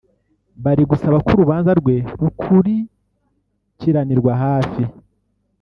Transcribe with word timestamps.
bari 0.63 0.83
gusaba 0.91 1.17
ko 1.25 1.29
urubanza 1.33 1.71
rwe 1.79 1.95
rukurikiranirwa 2.19 4.33
hafi 4.43 4.83